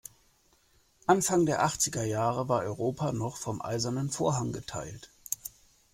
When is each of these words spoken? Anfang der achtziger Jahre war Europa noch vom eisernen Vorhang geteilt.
Anfang 1.05 1.45
der 1.45 1.63
achtziger 1.63 2.03
Jahre 2.03 2.49
war 2.49 2.63
Europa 2.63 3.11
noch 3.11 3.37
vom 3.37 3.61
eisernen 3.61 4.09
Vorhang 4.09 4.51
geteilt. 4.51 5.11